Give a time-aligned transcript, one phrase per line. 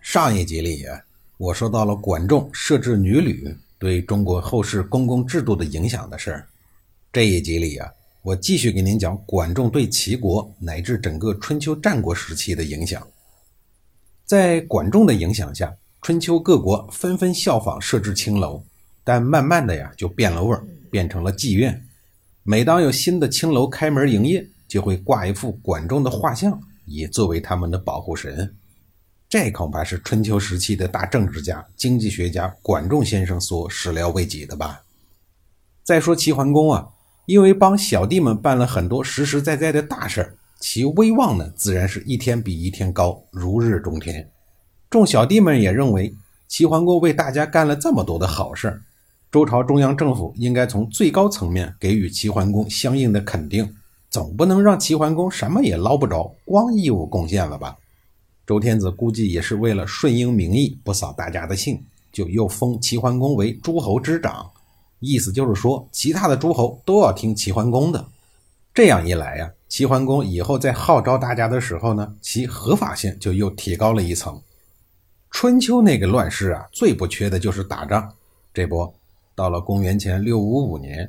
[0.00, 0.98] 上一集里啊，
[1.36, 6.48] 我说到了管仲设置女闾对中国后世公共制度的影响的事儿。
[7.12, 7.86] 这一集里啊，
[8.22, 13.06] 我继续给您讲管仲对齐国乃至整个春秋战国时期的影响。
[14.24, 18.64] 在管仲的影响下，春秋各国纷纷效仿设置青楼，
[19.04, 21.86] 但慢慢的呀就变了味儿，变成了妓院。
[22.42, 28.56] 每当有新的青楼开门营业，就会挂一幅管仲的画像，以作为他们的保护神。
[29.30, 34.82] 这恐怕是春秋时期的大政治家、经济学家管仲先生所始料未及的吧。
[35.84, 36.88] 再说齐桓公啊，
[37.26, 44.28] 因为帮小弟们办了很多实实在在的大事儿，其威望呢自然是一天比一天高，如日中天。
[44.90, 46.12] 众小弟们也认为，
[46.48, 48.82] 齐桓公为大家干了这么多的好事儿，
[49.30, 53.76] 周朝中央政府应该从最高层面给予齐桓公相应的肯定，
[54.10, 57.76] 总不能让齐桓公什么也捞不着，光义务贡献了吧。
[58.50, 64.50] 周天子估计也是为了顺应民意，不扫大家的兴，就又封齐桓公为诸侯之长，
[64.98, 68.04] 意思就是说，其他的诸侯都要听齐桓公的。
[68.74, 74.42] 这样一来呀，齐桓公以后在号召大家的时候呢，其合法性就又提高了一层。
[75.30, 78.12] 春秋那个乱世啊，最不缺的就是打仗。
[78.52, 78.92] 这不，
[79.36, 81.08] 到了公元前六五五年，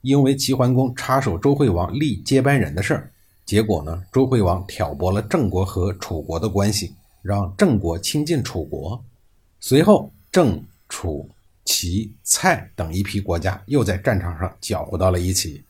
[0.00, 3.12] 因为齐桓公插手周惠王立接班人的事儿。
[3.50, 4.00] 结果呢？
[4.12, 9.04] 周惠王挑拨了郑国和楚国的关系，让郑国亲近楚国。
[9.58, 11.28] 随后，郑、楚、
[11.64, 15.64] 齐、蔡等一批国家又在战场上搅和到了一起。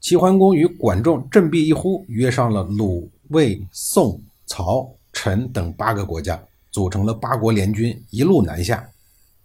[0.00, 6.42] 齐桓公与管仲振臂一呼，约上了鲁、魏、宋、曹、陈等八个国家，
[6.72, 8.84] 组成了八国联军，一路南下。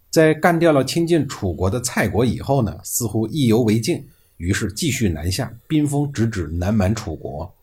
[0.09, 4.03] 在干掉了亲近楚国的蔡国以后呢，似乎意犹未尽，
[4.37, 7.53] 于是继续南下，兵锋直指南蛮楚国。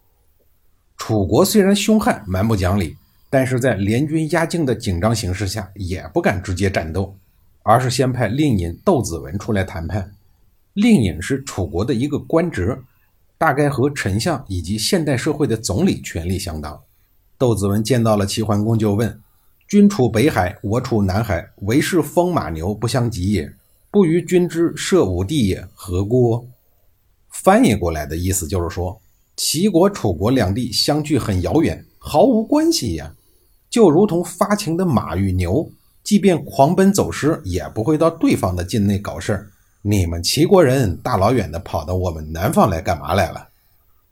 [1.07, 2.97] 楚国虽然凶悍、蛮不讲理，
[3.29, 7.15] 但是在联军压境的紧张形势下，也不敢直接战斗，
[7.63, 10.11] 而是先派令尹窦子文出来谈判。
[10.73, 12.81] 令尹是楚国的一个官职，
[13.37, 16.81] 大概和丞相以及现代社会的总理权力相当。
[17.37, 19.21] 窦子文见到了齐桓公，就问
[19.69, 23.53] ：“君处北海，我处南海，唯是风马牛不相及也，
[23.91, 26.49] 不与君之设武地也，何故？”
[27.29, 28.99] 翻译过来的意思就是说。
[29.37, 33.13] 齐国、楚国两地相距很遥远，毫无关系呀，
[33.69, 35.69] 就如同发情的马与牛，
[36.03, 39.51] 即便狂奔走失，也不会到对方的境内搞事儿。
[39.83, 43.49] 你们齐国人大老远的跑到我们南方来干嘛来了？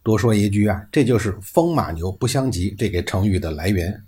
[0.03, 4.03] 多说一句啊，这就是“风马牛不相及”这个成语的来源。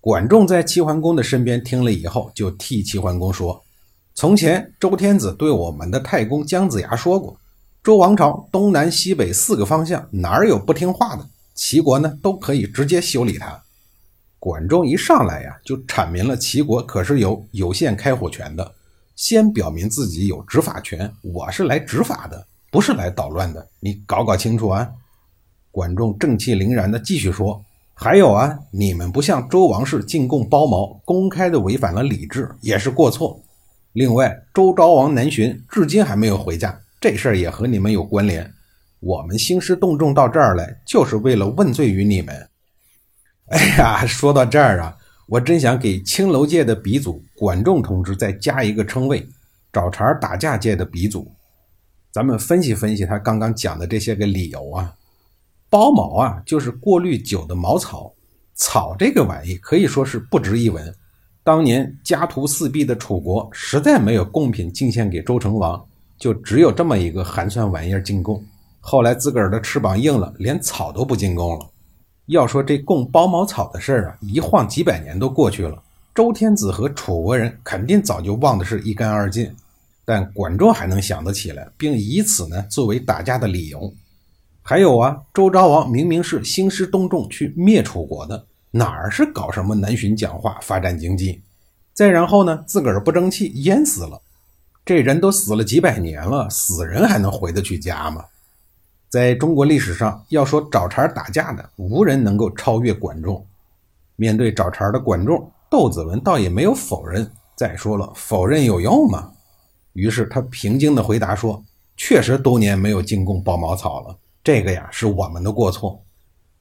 [0.00, 3.60] 管仲在齐桓公的身边听了以后，就替齐桓公说
[4.14, 7.36] ：“从前周天子对我们的太公姜子牙说过。”
[7.86, 11.24] 周王朝东南西北四个方向哪儿有不听话的？
[11.54, 13.62] 齐国呢都可以直接修理他。
[14.40, 18.74] 管仲一上来呀，就阐明了齐国可是有有限开火权的，
[19.14, 21.08] 先表明自己有执法权。
[21.22, 23.64] 我是来执法的，不是来捣乱的。
[23.78, 24.90] 你搞搞清楚啊！
[25.70, 27.64] 管仲正气凛然地继续说
[27.94, 33.40] ：“还有啊，你们不向周王室进贡包茅，公开的违反了礼制，也是过错。
[33.92, 38.52] 另外，周昭王南巡，至今还没有回家。”这事儿也和你们有关联，
[39.00, 42.48] 我们兴师动众到这儿来，就是为了问罪于你们。
[43.48, 44.96] 哎呀，说到这儿啊，
[45.28, 49.24] 我真想给青楼界的鼻祖管仲同志再加一个称谓——
[49.72, 51.30] 找茬打架界的鼻祖。
[52.10, 54.92] 咱们分析分析他刚刚讲的这些个理由啊。
[55.68, 58.12] 包茅啊，就是过滤酒的茅草，
[58.54, 60.94] 草这个玩意可以说是不值一文。
[61.44, 65.86] 当年家徒四壁的楚国，实在没有贡品进献给周成王。
[66.18, 68.42] 就只有这么一个寒酸玩意儿进贡，
[68.80, 71.66] 后来自个儿的翅膀硬了，连草都不进贡了。
[72.26, 75.80] 要说这贡包茅草的事儿啊，一晃几百年都过去了，
[76.14, 79.54] 周天子和楚国人肯定早就忘得是一干二净，
[80.04, 83.92] 但管仲还能想得起来，并以此呢作为打架的理由。
[84.62, 91.40] 还有啊，周昭王明明是兴师动众去灭楚国的，哪儿是搞什么南巡讲话发展经济？
[91.92, 94.20] 再然后呢，自个儿不争气淹死了。
[94.86, 98.24] 这人都死了几百年了，死人还能回得去家吗？
[99.08, 103.44] 在中国历史上，要说找茬打架的，无人能够超越管仲。
[104.14, 107.28] 面对找茬的管仲，窦子文倒也没有否认。
[107.56, 109.32] 再说了，否认有用吗？
[109.94, 111.60] 于是他平静地回答说
[111.98, 116.00] ：“确实多年没有进贡包茅草了，这个呀是我们的过错。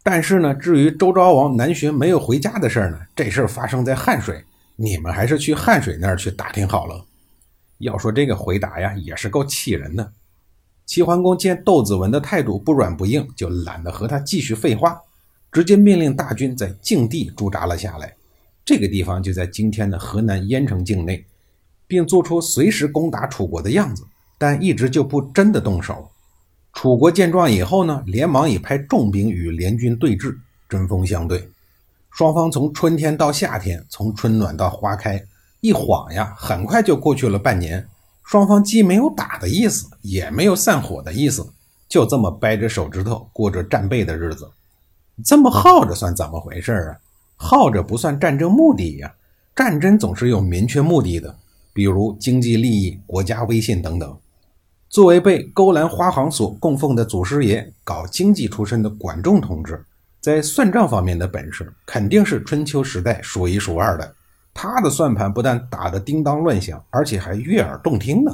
[0.02, 4.44] 但是呢，至于周昭王南巡没有回家的事儿呢，这事儿发生在汉水，
[4.78, 7.06] 你们还是去汉水那儿去打听好了。”
[7.80, 10.12] 要说这个回答呀，也是够气人的。
[10.86, 15.02] 齐桓公见窦子文的态度不软不硬，就懒得和他继续废话，
[15.52, 18.14] 直接命令大军在境地驻扎了下来。
[18.64, 21.26] 这个地方就在今天的河南淹城境内，
[21.88, 24.04] 并做出随时攻打楚国的样子，
[24.38, 26.10] 但一直就不真的动手。
[26.74, 30.36] 楚国见状以后呢，连忙以派重兵与联军对峙，
[30.68, 31.50] 针锋相对。
[32.12, 35.24] 双方从春天到夏天，从春暖到花开，
[35.66, 37.84] 一晃呀，很快就过去了半年。
[38.24, 41.48] 双方既没有打的意思，也没有散伙的意思，
[41.90, 44.48] 就这么掰着手指头过着战备的日子。
[45.24, 46.98] 这么耗着算怎么回事啊？
[47.36, 49.12] 耗着不算战争目的呀，
[49.56, 51.36] 战争总是有明确目的的，
[51.74, 54.16] 比如经济利益、国家威信等等。
[54.88, 59.84] 作为被勾栏花行所供奉的祖师爷，搞经济出身的管仲同志，
[60.22, 64.16] 在算账方面的本事肯定是春秋时代数一数二的。
[64.58, 68.32] 他的算盘不但打得叮当乱响，而且还悦耳动听呢。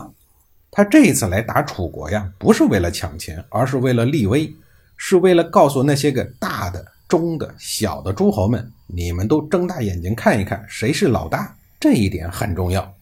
[0.70, 4.50] 他这一次来打楚国呀，不是为了抢钱，而是为了立威，
[4.96, 11.54] 是为了告诉那些个大的、中的、小的诸侯们，你们都睁大眼睛看一看，谁是老大。
[11.80, 12.94] 这一点很重要。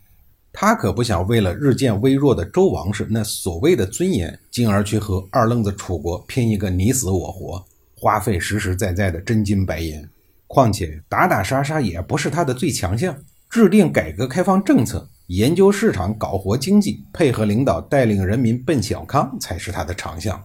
[0.53, 7.63] 他可不想为了日渐微弱的周王室那所谓的尊严，进而去和二愣子楚国拼一个你死我活，
[7.95, 10.07] 花费实实在在的真金白银。
[10.49, 13.15] 况且打打杀杀也不是他的最强项，
[13.51, 20.43] 制定改革开放政策、研究市场、搞活经济、配合领导带领人民奔小康才是他的长项。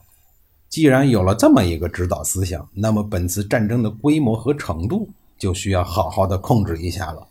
[0.68, 5.08] 既然有了这么一个指导思想，那么本次战争的规模和程度
[5.38, 7.26] 就需要好好的控制一下了。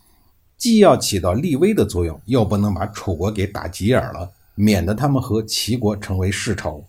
[0.58, 6.84] 既要起到立威的作用，又不能把楚国给打急眼了，免得他们和齐国成为世仇。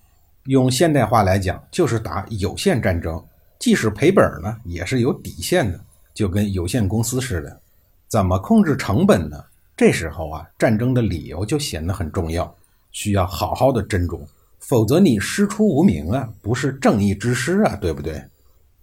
[0.45, 3.23] 用现代话来讲，就是打有限战争。
[3.57, 5.79] 即使赔本呢，也是有底线的，
[6.13, 7.61] 就跟有限公司似的。
[8.07, 9.43] 怎么控制成本呢？
[9.75, 12.55] 这时候啊，战争的理由就显得很重要，
[12.91, 14.21] 需要好好的斟酌，
[14.59, 18.23] 否则你师出无名啊，不是正义之师啊，对不对？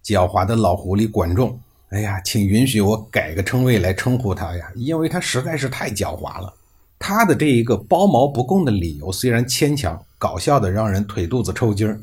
[0.04, 1.58] 狡猾的老狐狸管仲，
[1.90, 6.52] 哎呀，请允许我改个称谓来称呼他呀，因为他实在是太狡猾了。
[6.98, 11.98] 他的这一个包毛不供的理由虽然牵强，搞笑的让人腿肚子抽筋儿。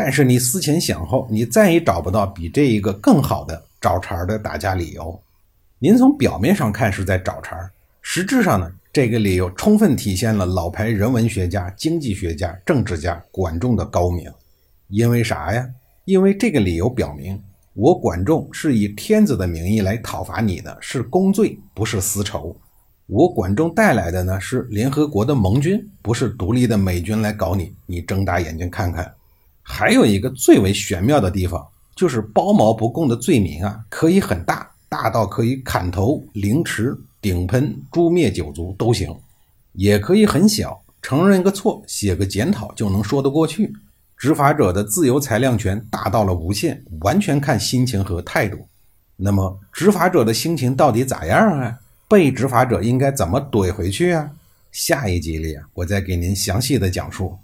[0.00, 5.20] 但是你思前想后，你再也找不到比这一个更好的找茬的打架理由。
[5.80, 7.68] 您从表面上看是在找茬，
[8.00, 14.30] 实质上呢，这个理由充分体现了老牌人文学家、经济学家、政治家管仲的高明。
[14.86, 15.68] 因为啥呀？
[16.04, 17.36] 因为这个理由表明，
[17.74, 22.56] 我管仲是以天子的名义来讨伐你的，是公罪，不是私仇。
[23.08, 27.74] 我管仲带来的呢是联合国的盟军，不是独立的美军来搞你。
[27.84, 29.12] 你睁大眼睛看看。
[29.70, 39.12] 还有一个最为玄妙的地方，就是包毛不供的罪名啊，可以很大，大到可以砍头、凌迟、顶喷、诛灭九族都行；
[39.74, 43.72] 也可以很小，承认个错、写个检讨就能说得过去。
[44.16, 48.66] 执法者的自由裁量权大到了无限，完全看心情和态度。
[49.16, 51.78] 那么，执法者的心情到底咋样啊？
[52.08, 54.30] 被执法者应该怎么怼回去啊？
[54.72, 57.38] 下一集里，我再给您详细的讲述。